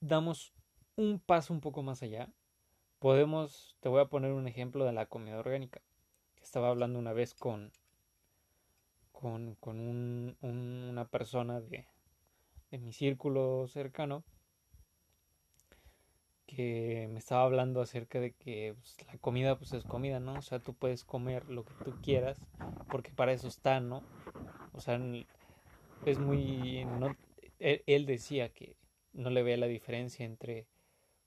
damos 0.00 0.52
un 0.96 1.20
paso 1.20 1.52
un 1.52 1.60
poco 1.60 1.82
más 1.82 2.02
allá, 2.02 2.32
podemos, 2.98 3.76
te 3.80 3.88
voy 3.88 4.00
a 4.00 4.06
poner 4.06 4.32
un 4.32 4.48
ejemplo 4.48 4.84
de 4.84 4.92
la 4.92 5.06
comida 5.06 5.38
orgánica. 5.38 5.80
Estaba 6.42 6.68
hablando 6.68 6.98
una 6.98 7.12
vez 7.12 7.34
con, 7.34 7.70
con, 9.12 9.54
con 9.56 9.78
un, 9.78 10.36
una 10.40 11.06
persona 11.08 11.60
de, 11.60 11.86
de 12.74 12.80
mi 12.80 12.92
círculo 12.92 13.68
cercano 13.68 14.24
que 16.44 17.08
me 17.12 17.20
estaba 17.20 17.44
hablando 17.44 17.80
acerca 17.80 18.18
de 18.18 18.32
que 18.32 18.74
pues, 18.76 18.96
la 19.06 19.16
comida 19.18 19.56
pues 19.56 19.72
es 19.74 19.84
comida, 19.84 20.18
¿no? 20.18 20.38
O 20.38 20.42
sea, 20.42 20.58
tú 20.58 20.74
puedes 20.74 21.04
comer 21.04 21.48
lo 21.48 21.64
que 21.64 21.74
tú 21.84 21.94
quieras 22.02 22.42
porque 22.90 23.12
para 23.12 23.32
eso 23.32 23.46
está, 23.46 23.78
¿no? 23.78 24.02
O 24.72 24.80
sea, 24.80 25.00
es 26.04 26.18
muy... 26.18 26.84
No, 26.98 27.16
él, 27.60 28.06
decía 28.06 28.48
que 28.48 28.76
no 29.12 29.30
le 29.30 29.44
veía 29.44 29.56
la 29.56 29.66
diferencia 29.66 30.26
entre 30.26 30.66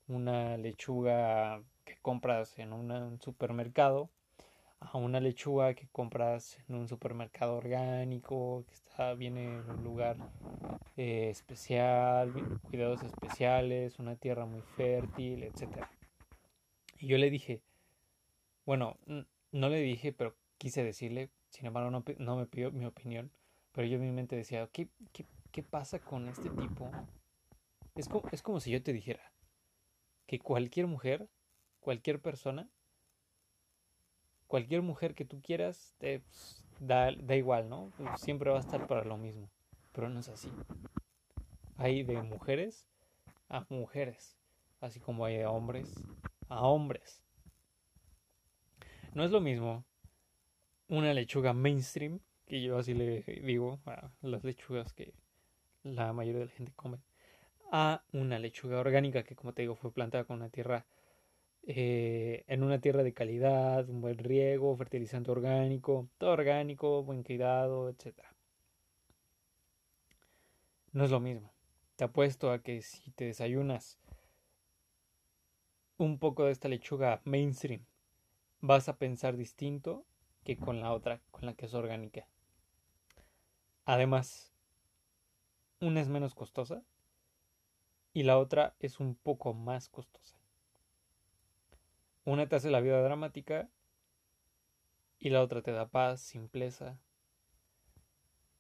una 0.08 0.58
lechuga 0.58 1.64
que 1.86 1.96
compras 2.02 2.60
en 2.60 2.74
un 2.74 3.22
supermercado 3.22 4.10
a 4.80 4.98
una 4.98 5.20
lechuga 5.20 5.74
que 5.74 5.88
compras 5.88 6.60
en 6.68 6.76
un 6.76 6.88
supermercado 6.88 7.56
orgánico, 7.56 8.64
que 8.68 8.74
está, 8.74 9.14
viene 9.14 9.46
en 9.46 9.70
un 9.70 9.84
lugar 9.84 10.18
eh, 10.96 11.30
especial, 11.30 12.34
cuidados 12.70 13.04
especiales, 13.04 14.00
una 14.00 14.16
tierra 14.16 14.46
muy 14.46 14.62
fértil, 14.62 15.44
etc. 15.44 15.86
Y 17.00 17.08
yo 17.08 17.18
le 17.18 17.30
dije, 17.30 17.62
bueno, 18.66 18.98
no 19.52 19.70
le 19.70 19.80
dije, 19.80 20.14
pero 20.14 20.36
quise 20.58 20.84
decirle, 20.84 21.30
sin 21.50 21.66
embargo 21.66 21.92
no, 21.92 22.04
no 22.20 22.36
me 22.36 22.46
pidió 22.46 22.72
mi 22.72 22.86
opinión, 22.86 23.32
pero 23.72 23.88
yo 23.88 23.96
en 23.96 24.02
mi 24.02 24.12
mente 24.12 24.36
decía, 24.36 24.68
¿qué, 24.72 24.90
qué, 25.12 25.26
qué 25.52 25.64
pasa 25.64 26.00
con 26.00 26.28
este 26.28 26.50
tipo? 26.50 26.92
Es 27.96 28.08
como, 28.08 28.28
es 28.32 28.42
como 28.42 28.60
si 28.60 28.72
yo 28.72 28.82
te 28.82 28.94
dijera 28.94 29.32
que 30.28 30.40
cualquier 30.40 30.88
mujer, 30.88 31.28
cualquier 31.80 32.22
persona, 32.22 32.70
cualquier 34.48 34.82
mujer 34.82 35.14
que 35.14 35.26
tú 35.26 35.42
quieras, 35.42 35.94
te, 35.98 36.20
pues, 36.22 36.64
da, 36.80 37.12
da 37.12 37.36
igual, 37.36 37.70
¿no? 37.70 37.92
Siempre 38.18 38.50
va 38.50 38.58
a 38.58 38.62
estar 38.62 38.88
para 38.88 39.04
lo 39.04 39.18
mismo. 39.18 39.50
Pero 39.92 40.10
no 40.10 40.20
es 40.20 40.30
así. 40.30 40.52
Hay 41.78 42.04
de 42.04 42.22
mujeres 42.22 42.88
a 43.50 43.66
mujeres, 43.70 44.38
así 44.82 45.00
como 45.00 45.26
hay 45.26 45.38
de 45.38 45.46
hombres 45.46 45.94
a 46.50 46.62
hombres. 46.62 47.22
No 49.14 49.24
es 49.24 49.32
lo 49.32 49.42
mismo 49.42 49.86
una 50.88 51.14
lechuga 51.14 51.54
mainstream, 51.54 52.20
que 52.46 52.62
yo 52.62 52.78
así 52.78 52.94
le 52.94 53.22
digo 53.44 53.80
las 54.22 54.44
lechugas 54.44 54.94
que 54.94 55.14
la 55.84 56.14
mayoría 56.14 56.40
de 56.40 56.46
la 56.46 56.52
gente 56.52 56.72
come, 56.76 57.00
a 57.72 58.04
una 58.14 58.40
lechuga 58.40 58.80
orgánica 58.80 59.24
que 59.24 59.36
como 59.36 59.54
te 59.54 59.64
digo 59.64 59.76
fue 59.76 59.92
plantada 59.92 60.24
con 60.24 60.38
una 60.38 60.50
tierra 60.50 60.86
eh, 61.70 62.46
en 62.48 62.64
una 62.64 62.80
tierra 62.80 63.04
de 63.04 63.14
calidad, 63.14 63.90
un 63.90 64.00
buen 64.00 64.18
riego, 64.18 64.74
fertilizante 64.78 65.32
orgánico, 65.32 66.08
todo 66.18 66.32
orgánico, 66.32 67.04
buen 67.04 67.24
cuidado, 67.24 67.90
etc. 67.90 68.24
No 70.94 71.04
es 71.04 71.12
lo 71.12 71.20
mismo. 71.20 71.52
Te 71.98 72.06
apuesto 72.06 72.52
a 72.52 72.64
que 72.64 72.82
si 72.82 73.12
te 73.12 73.26
desayunas 73.26 74.00
un 75.98 76.20
poco 76.20 76.46
de 76.46 76.54
esta 76.54 76.70
lechuga 76.70 77.20
mainstream, 77.26 77.84
vas 78.62 78.88
a 78.88 78.96
pensar 78.96 79.36
distinto 79.36 80.06
que 80.46 80.56
con 80.56 80.80
la 80.80 80.94
otra, 80.94 81.20
con 81.32 81.46
la 81.46 81.54
que 81.54 81.66
es 81.66 81.74
orgánica. 81.74 82.30
Además, 83.84 84.54
una 85.82 86.00
es 86.00 86.08
menos 86.08 86.34
costosa 86.34 86.82
y 88.14 88.24
la 88.24 88.38
otra 88.38 88.74
es 88.80 89.02
un 89.02 89.16
poco 89.16 89.54
más 89.54 89.90
costosa. 89.90 90.37
Una 92.28 92.46
te 92.46 92.58
hace 92.58 92.70
la 92.70 92.82
vida 92.82 93.02
dramática 93.02 93.70
y 95.18 95.30
la 95.30 95.42
otra 95.42 95.62
te 95.62 95.72
da 95.72 95.88
paz, 95.88 96.20
simpleza, 96.20 97.00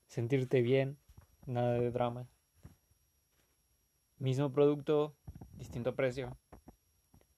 sentirte 0.08 0.62
bien, 0.62 0.98
nada 1.46 1.74
de 1.74 1.92
drama. 1.92 2.30
Mismo 4.20 4.54
producto, 4.54 5.18
distinto 5.56 5.98
precio, 5.98 6.38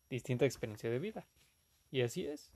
distinta 0.08 0.46
experiencia 0.46 0.92
de 0.92 1.00
vida. 1.00 1.26
Y 1.90 2.02
así 2.02 2.28
es. 2.28 2.52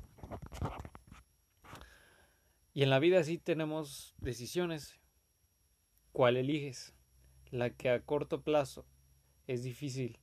Y 2.75 2.83
en 2.83 2.91
la 2.91 2.99
vida 2.99 3.23
sí 3.23 3.39
tenemos 3.39 4.13
decisiones. 4.19 4.99
¿Cuál 6.11 6.37
eliges? 6.37 6.93
La 7.49 7.71
que 7.71 7.89
a 7.89 8.03
corto 8.03 8.43
plazo 8.43 8.85
es 9.47 9.63
difícil 9.63 10.19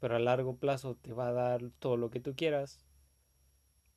pero 0.00 0.16
a 0.16 0.18
largo 0.18 0.56
plazo 0.56 0.96
te 0.96 1.12
va 1.12 1.28
a 1.28 1.32
dar 1.32 1.70
todo 1.78 1.96
lo 1.96 2.10
que 2.10 2.20
tú 2.20 2.34
quieras, 2.34 2.86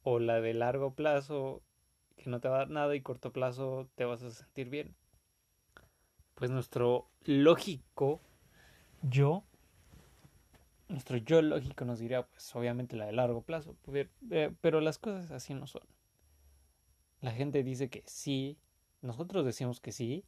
o 0.03 0.19
la 0.19 0.41
de 0.41 0.53
largo 0.53 0.93
plazo 0.93 1.61
que 2.15 2.29
no 2.29 2.39
te 2.39 2.49
va 2.49 2.55
a 2.55 2.59
dar 2.59 2.69
nada 2.69 2.95
y 2.95 3.01
corto 3.01 3.31
plazo 3.31 3.89
te 3.95 4.05
vas 4.05 4.23
a 4.23 4.31
sentir 4.31 4.69
bien. 4.69 4.95
Pues 6.35 6.51
nuestro 6.51 7.09
lógico 7.23 8.21
yo, 9.01 9.43
nuestro 10.87 11.17
yo 11.17 11.41
lógico 11.41 11.85
nos 11.85 11.99
diría, 11.99 12.23
pues 12.23 12.53
obviamente 12.55 12.95
la 12.95 13.05
de 13.05 13.13
largo 13.13 13.41
plazo, 13.41 13.75
eh, 13.93 14.51
pero 14.61 14.81
las 14.81 14.97
cosas 14.99 15.31
así 15.31 15.53
no 15.53 15.67
son. 15.67 15.83
La 17.21 17.31
gente 17.31 17.63
dice 17.63 17.89
que 17.89 18.03
sí, 18.05 18.57
nosotros 19.01 19.45
decimos 19.45 19.79
que 19.81 19.91
sí, 19.91 20.25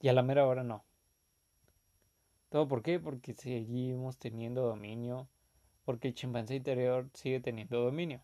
y 0.00 0.08
a 0.08 0.12
la 0.12 0.22
mera 0.22 0.46
hora 0.46 0.62
no. 0.62 0.84
¿Todo 2.56 2.68
por 2.68 2.82
qué? 2.82 2.98
Porque 2.98 3.34
seguimos 3.34 4.16
teniendo 4.16 4.62
dominio, 4.62 5.28
porque 5.84 6.08
el 6.08 6.14
chimpancé 6.14 6.54
interior 6.54 7.10
sigue 7.12 7.38
teniendo 7.38 7.82
dominio. 7.82 8.22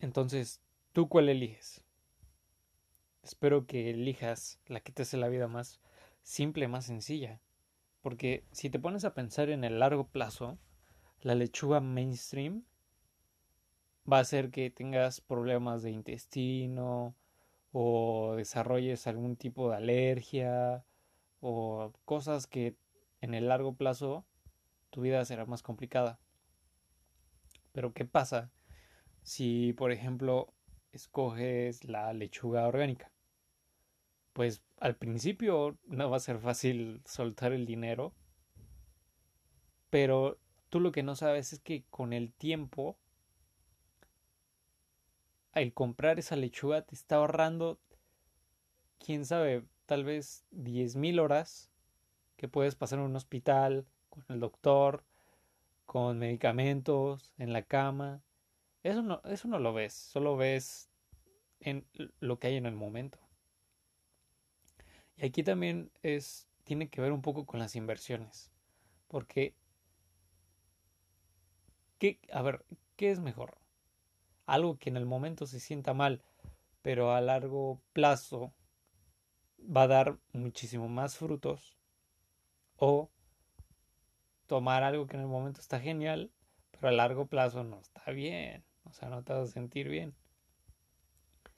Entonces, 0.00 0.60
¿tú 0.92 1.08
cuál 1.08 1.28
eliges? 1.28 1.84
Espero 3.22 3.68
que 3.68 3.90
elijas 3.90 4.58
la 4.66 4.80
que 4.80 4.90
te 4.90 5.02
hace 5.02 5.16
la 5.16 5.28
vida 5.28 5.46
más 5.46 5.80
simple, 6.24 6.66
más 6.66 6.86
sencilla. 6.86 7.40
Porque 8.02 8.42
si 8.50 8.68
te 8.68 8.80
pones 8.80 9.04
a 9.04 9.14
pensar 9.14 9.48
en 9.50 9.62
el 9.62 9.78
largo 9.78 10.08
plazo, 10.08 10.58
la 11.20 11.36
lechuga 11.36 11.78
mainstream 11.78 12.64
va 14.12 14.18
a 14.18 14.22
hacer 14.22 14.50
que 14.50 14.70
tengas 14.70 15.20
problemas 15.20 15.84
de 15.84 15.92
intestino, 15.92 17.14
o 17.78 18.36
desarrolles 18.36 19.06
algún 19.06 19.36
tipo 19.36 19.68
de 19.68 19.76
alergia 19.76 20.85
o 21.48 21.92
cosas 22.04 22.48
que 22.48 22.76
en 23.20 23.32
el 23.32 23.46
largo 23.46 23.76
plazo 23.76 24.26
tu 24.90 25.02
vida 25.02 25.24
será 25.24 25.46
más 25.46 25.62
complicada. 25.62 26.18
Pero 27.70 27.92
¿qué 27.92 28.04
pasa 28.04 28.50
si, 29.22 29.72
por 29.74 29.92
ejemplo, 29.92 30.52
escoges 30.90 31.84
la 31.84 32.12
lechuga 32.14 32.66
orgánica? 32.66 33.12
Pues 34.32 34.60
al 34.80 34.96
principio 34.96 35.78
no 35.86 36.10
va 36.10 36.16
a 36.16 36.20
ser 36.20 36.40
fácil 36.40 37.00
soltar 37.04 37.52
el 37.52 37.64
dinero, 37.64 38.12
pero 39.88 40.40
tú 40.68 40.80
lo 40.80 40.90
que 40.90 41.04
no 41.04 41.14
sabes 41.14 41.52
es 41.52 41.60
que 41.60 41.84
con 41.90 42.12
el 42.12 42.32
tiempo 42.32 42.98
el 45.52 45.72
comprar 45.72 46.18
esa 46.18 46.34
lechuga 46.34 46.82
te 46.82 46.96
está 46.96 47.16
ahorrando, 47.16 47.78
quién 48.98 49.24
sabe, 49.24 49.64
tal 49.86 50.04
vez 50.04 50.44
10.000 50.50 51.18
horas 51.20 51.70
que 52.36 52.48
puedes 52.48 52.74
pasar 52.74 52.98
en 52.98 53.06
un 53.06 53.16
hospital, 53.16 53.86
con 54.10 54.24
el 54.28 54.40
doctor, 54.40 55.04
con 55.86 56.18
medicamentos, 56.18 57.32
en 57.38 57.52
la 57.52 57.62
cama. 57.62 58.22
Eso 58.82 59.02
no, 59.02 59.22
eso 59.24 59.48
no 59.48 59.58
lo 59.58 59.72
ves, 59.72 59.94
solo 59.94 60.36
ves 60.36 60.90
en 61.60 61.86
lo 62.20 62.38
que 62.38 62.48
hay 62.48 62.56
en 62.56 62.66
el 62.66 62.74
momento. 62.74 63.18
Y 65.16 65.26
aquí 65.26 65.42
también 65.42 65.90
es, 66.02 66.46
tiene 66.64 66.88
que 66.88 67.00
ver 67.00 67.12
un 67.12 67.22
poco 67.22 67.46
con 67.46 67.58
las 67.58 67.74
inversiones. 67.74 68.50
Porque, 69.08 69.54
¿qué, 71.98 72.20
a 72.32 72.42
ver, 72.42 72.64
¿qué 72.96 73.10
es 73.10 73.20
mejor? 73.20 73.58
algo 74.46 74.78
que 74.78 74.88
en 74.88 74.96
el 74.96 75.06
momento 75.06 75.46
se 75.46 75.60
sienta 75.60 75.92
mal, 75.92 76.22
pero 76.82 77.12
a 77.12 77.20
largo 77.20 77.80
plazo 77.92 78.52
va 79.58 79.82
a 79.82 79.88
dar 79.88 80.18
muchísimo 80.32 80.88
más 80.88 81.16
frutos, 81.16 81.76
o 82.76 83.10
tomar 84.46 84.82
algo 84.82 85.06
que 85.06 85.16
en 85.16 85.22
el 85.22 85.28
momento 85.28 85.60
está 85.60 85.80
genial, 85.80 86.30
pero 86.70 86.88
a 86.88 86.92
largo 86.92 87.26
plazo 87.26 87.64
no 87.64 87.80
está 87.80 88.10
bien, 88.12 88.64
o 88.84 88.92
sea, 88.92 89.08
no 89.08 89.22
te 89.22 89.32
vas 89.32 89.48
a 89.50 89.52
sentir 89.52 89.88
bien. 89.88 90.14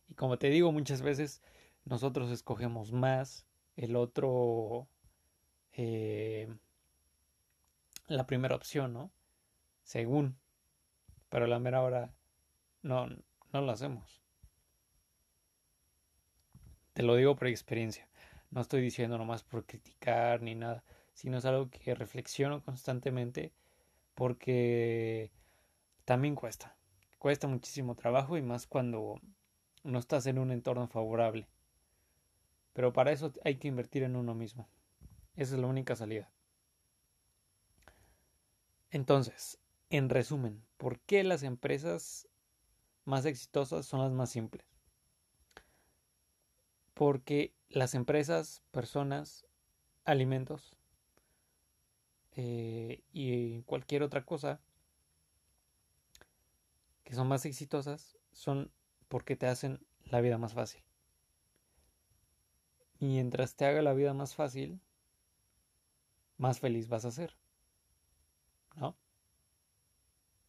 Y 0.08 0.14
como 0.14 0.38
te 0.38 0.48
digo 0.48 0.72
muchas 0.72 1.02
veces, 1.02 1.42
nosotros 1.84 2.30
escogemos 2.30 2.92
más 2.92 3.46
el 3.76 3.96
otro, 3.96 4.88
eh, 5.72 6.48
la 8.06 8.26
primera 8.26 8.56
opción, 8.56 8.92
¿no? 8.92 9.10
Según, 9.82 10.38
pero 11.28 11.44
a 11.44 11.48
la 11.48 11.58
mera 11.58 11.82
hora 11.82 12.14
no, 12.82 13.06
no 13.52 13.60
lo 13.60 13.70
hacemos. 13.70 14.22
Te 16.98 17.04
lo 17.04 17.14
digo 17.14 17.36
por 17.36 17.46
experiencia. 17.46 18.08
No 18.50 18.60
estoy 18.60 18.82
diciendo 18.82 19.18
nomás 19.18 19.44
por 19.44 19.64
criticar 19.64 20.42
ni 20.42 20.56
nada, 20.56 20.82
sino 21.14 21.38
es 21.38 21.44
algo 21.44 21.70
que 21.70 21.94
reflexiono 21.94 22.60
constantemente 22.60 23.52
porque 24.16 25.30
también 26.04 26.34
cuesta. 26.34 26.74
Cuesta 27.20 27.46
muchísimo 27.46 27.94
trabajo 27.94 28.36
y 28.36 28.42
más 28.42 28.66
cuando 28.66 29.20
no 29.84 30.00
estás 30.00 30.26
en 30.26 30.40
un 30.40 30.50
entorno 30.50 30.88
favorable. 30.88 31.46
Pero 32.72 32.92
para 32.92 33.12
eso 33.12 33.32
hay 33.44 33.58
que 33.58 33.68
invertir 33.68 34.02
en 34.02 34.16
uno 34.16 34.34
mismo. 34.34 34.68
Esa 35.36 35.54
es 35.54 35.60
la 35.60 35.68
única 35.68 35.94
salida. 35.94 36.28
Entonces, 38.90 39.60
en 39.90 40.08
resumen, 40.08 40.64
¿por 40.76 40.98
qué 40.98 41.22
las 41.22 41.44
empresas 41.44 42.26
más 43.04 43.24
exitosas 43.24 43.86
son 43.86 44.00
las 44.00 44.10
más 44.10 44.30
simples? 44.30 44.77
Porque 46.98 47.54
las 47.68 47.94
empresas, 47.94 48.64
personas, 48.72 49.46
alimentos 50.04 50.76
eh, 52.32 53.04
y 53.12 53.62
cualquier 53.62 54.02
otra 54.02 54.24
cosa 54.24 54.60
que 57.04 57.14
son 57.14 57.28
más 57.28 57.46
exitosas 57.46 58.18
son 58.32 58.72
porque 59.06 59.36
te 59.36 59.46
hacen 59.46 59.78
la 60.06 60.20
vida 60.20 60.38
más 60.38 60.54
fácil. 60.54 60.82
Y 62.98 63.06
mientras 63.06 63.54
te 63.54 63.64
haga 63.64 63.80
la 63.80 63.92
vida 63.92 64.12
más 64.12 64.34
fácil, 64.34 64.80
más 66.36 66.58
feliz 66.58 66.88
vas 66.88 67.04
a 67.04 67.12
ser. 67.12 67.36
¿No? 68.74 68.96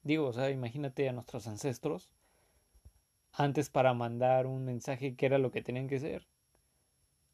Digo, 0.02 0.26
o 0.26 0.34
sea, 0.34 0.50
imagínate 0.50 1.08
a 1.08 1.14
nuestros 1.14 1.46
ancestros 1.46 2.10
antes 3.32 3.70
para 3.70 3.94
mandar 3.94 4.48
un 4.48 4.66
mensaje 4.66 5.16
que 5.16 5.26
era 5.26 5.38
lo 5.38 5.52
que 5.52 5.62
tenían 5.62 5.88
que 5.88 5.98
hacer. 5.98 6.28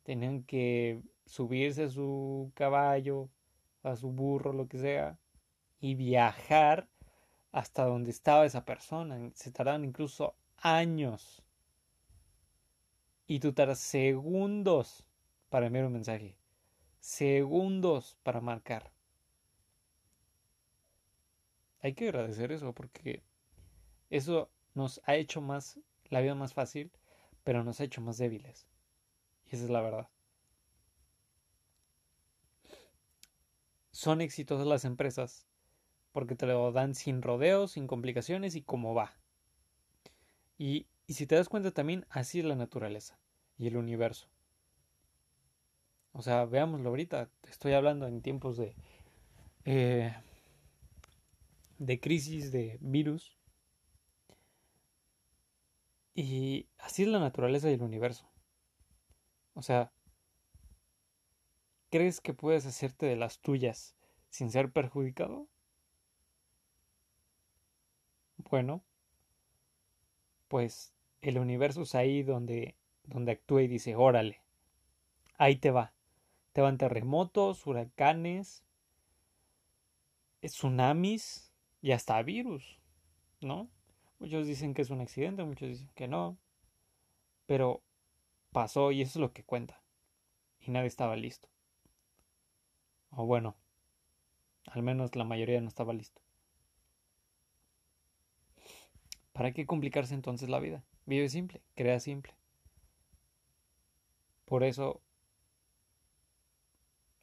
Tenían 0.03 0.43
que 0.43 1.01
subirse 1.25 1.86
a 1.86 1.89
su 1.89 2.51
caballo, 2.53 3.29
a 3.84 3.95
su 3.95 4.12
burro, 4.12 4.53
lo 4.53 4.67
que 4.67 4.77
sea, 4.77 5.17
y 5.79 5.95
viajar 5.95 6.88
hasta 7.51 7.86
donde 7.86 8.12
estaba 8.12 8.45
esa 8.45 8.65
persona. 8.65 9.31
Se 9.34 9.51
tardaban 9.51 9.86
incluso 9.86 10.36
años. 10.58 11.43
Y 13.27 13.39
tú 13.39 13.53
tardas 13.53 13.79
segundos 13.79 15.08
para 15.49 15.67
enviar 15.67 15.86
un 15.86 15.93
mensaje. 15.93 16.38
Segundos 16.99 18.17
para 18.23 18.41
marcar. 18.41 18.91
Hay 21.81 21.93
que 21.93 22.10
agradecer 22.10 22.51
eso 22.51 22.73
porque 22.73 23.23
eso 24.10 24.49
nos 24.75 25.01
ha 25.05 25.15
hecho 25.15 25.41
más 25.41 25.79
la 26.09 26.21
vida 26.21 26.35
más 26.35 26.53
fácil, 26.53 26.91
pero 27.43 27.63
nos 27.63 27.79
ha 27.79 27.85
hecho 27.85 28.01
más 28.01 28.17
débiles. 28.17 28.67
Y 29.47 29.55
esa 29.55 29.65
es 29.65 29.69
la 29.69 29.81
verdad. 29.81 30.07
Son 33.91 34.21
exitosas 34.21 34.67
las 34.67 34.85
empresas 34.85 35.47
porque 36.11 36.35
te 36.35 36.45
lo 36.45 36.71
dan 36.71 36.95
sin 36.95 37.21
rodeos, 37.21 37.71
sin 37.71 37.88
complicaciones 37.88 38.55
y 38.55 38.61
como 38.61 38.93
va. 38.93 39.13
Y, 40.57 40.88
si 41.07 41.27
te 41.27 41.35
das 41.35 41.49
cuenta 41.49 41.71
también, 41.71 42.05
así 42.09 42.39
es 42.39 42.45
la 42.45 42.55
naturaleza 42.55 43.19
y 43.57 43.67
el 43.67 43.77
universo. 43.77 44.27
O 46.13 46.21
sea, 46.21 46.45
veámoslo 46.45 46.89
ahorita, 46.89 47.29
estoy 47.49 47.73
hablando 47.73 48.07
en 48.07 48.21
tiempos 48.21 48.57
de, 48.57 48.75
eh, 49.65 50.15
de 51.79 51.99
crisis, 51.99 52.51
de 52.51 52.77
virus. 52.81 53.35
Y 56.15 56.67
así 56.80 57.04
es 57.04 57.10
la 57.10 57.19
naturaleza 57.19 57.69
y 57.69 57.73
el 57.73 57.82
universo. 57.82 58.25
O 59.54 59.62
sea, 59.62 59.91
¿crees 61.91 62.21
que 62.21 62.34
puedes 62.34 62.65
hacerte 62.65 63.06
de 63.06 63.17
las 63.17 63.39
tuyas 63.39 63.95
sin 64.30 64.49
ser 64.49 64.71
perjudicado? 64.71 65.47
Bueno, 68.49 68.82
pues 70.47 70.93
el 71.21 71.38
universo 71.38 71.82
es 71.82 71.95
ahí 71.95 72.23
donde, 72.23 72.75
donde 73.04 73.34
actúa 73.34 73.62
y 73.63 73.67
dice, 73.67 73.95
órale, 73.95 74.41
ahí 75.38 75.58
te 75.58 75.71
va. 75.71 75.93
Te 76.54 76.62
van 76.62 76.78
terremotos, 76.78 77.67
huracanes, 77.67 78.63
tsunamis 80.41 81.51
y 81.82 81.91
hasta 81.91 82.21
virus, 82.23 82.80
¿no? 83.41 83.69
Muchos 84.25 84.47
dicen 84.47 84.73
que 84.73 84.81
es 84.81 84.89
un 84.89 85.01
accidente, 85.01 85.43
muchos 85.43 85.69
dicen 85.69 85.88
que 85.93 86.07
no, 86.07 86.35
pero 87.45 87.83
pasó 88.51 88.91
y 88.91 89.03
eso 89.03 89.19
es 89.19 89.21
lo 89.21 89.33
que 89.33 89.43
cuenta. 89.43 89.83
Y 90.59 90.71
nadie 90.71 90.88
estaba 90.88 91.15
listo. 91.15 91.47
O 93.11 93.27
bueno, 93.27 93.55
al 94.65 94.81
menos 94.81 95.15
la 95.15 95.25
mayoría 95.25 95.61
no 95.61 95.67
estaba 95.67 95.93
listo. 95.93 96.23
¿Para 99.31 99.53
qué 99.53 99.67
complicarse 99.67 100.15
entonces 100.15 100.49
la 100.49 100.59
vida? 100.59 100.83
Vive 101.05 101.29
simple, 101.29 101.61
crea 101.75 101.99
simple. 101.99 102.33
Por 104.45 104.63
eso 104.63 105.03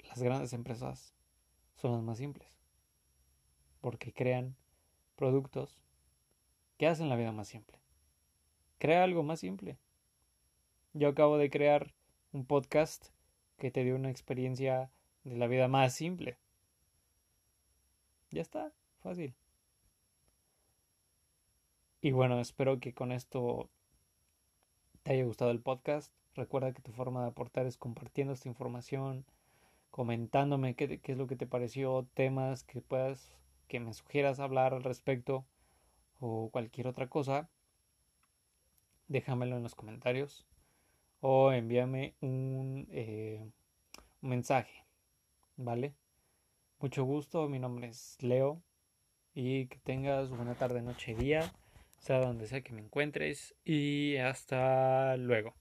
las 0.05 0.23
grandes 0.23 0.53
empresas 0.53 1.17
son 1.75 1.95
las 1.95 2.03
más 2.03 2.19
simples. 2.19 2.49
Porque 3.81 4.13
crean 4.13 4.55
productos 5.17 5.82
que 6.79 6.87
hacen 6.87 7.09
la 7.09 7.17
vida 7.17 7.33
más 7.33 7.49
simple. 7.49 7.79
Crea 8.79 9.05
algo 9.05 9.23
más 9.23 9.41
simple. 9.41 9.79
Yo 10.93 11.09
acabo 11.09 11.39
de 11.39 11.51
crear 11.51 11.95
un 12.33 12.45
podcast 12.45 13.07
que 13.59 13.71
te 13.71 13.85
dio 13.85 13.95
una 13.95 14.11
experiencia 14.11 14.91
de 15.25 15.37
la 15.37 15.47
vida 15.47 15.69
más 15.69 15.95
simple. 15.95 16.37
Ya 18.31 18.43
está, 18.43 18.73
fácil. 19.03 19.35
Y 22.01 22.11
bueno, 22.11 22.41
espero 22.41 22.81
que 22.81 22.93
con 22.93 23.13
esto 23.13 23.71
te 25.03 25.13
haya 25.13 25.25
gustado 25.25 25.51
el 25.51 25.61
podcast. 25.61 26.13
Recuerda 26.35 26.73
que 26.73 26.83
tu 26.83 26.93
forma 26.93 27.23
de 27.23 27.29
aportar 27.29 27.67
es 27.67 27.77
compartiendo 27.77 28.33
esta 28.33 28.49
información, 28.49 29.25
comentándome 29.91 30.75
qué, 30.75 30.99
qué, 30.99 31.13
es 31.13 31.19
lo 31.19 31.27
que 31.29 31.37
te 31.37 31.47
pareció, 31.47 32.07
temas 32.15 32.65
que 32.65 32.81
puedas, 32.81 33.33
que 33.69 33.79
me 33.79 33.93
sugieras 33.95 34.41
hablar 34.41 34.75
al 34.75 34.83
respecto 34.83 35.45
o 36.23 36.49
cualquier 36.51 36.87
otra 36.87 37.09
cosa. 37.09 37.51
Déjamelo 39.09 39.57
en 39.57 39.63
los 39.63 39.75
comentarios 39.75 40.47
o 41.21 41.53
envíame 41.53 42.15
un, 42.21 42.87
eh, 42.91 43.45
un 44.23 44.29
mensaje, 44.29 44.87
¿vale? 45.57 45.95
Mucho 46.81 47.05
gusto, 47.05 47.49
mi 47.49 47.59
nombre 47.59 47.89
es 47.89 48.17
Leo 48.23 48.63
y 49.35 49.67
que 49.67 49.79
tengas 49.81 50.31
buena 50.31 50.55
tarde, 50.55 50.81
noche, 50.83 51.15
día 51.15 51.53
sea 51.99 52.19
donde 52.19 52.47
sea 52.47 52.63
que 52.63 52.73
me 52.73 52.81
encuentres 52.81 53.55
y 53.65 54.17
hasta 54.17 55.17
luego. 55.17 55.55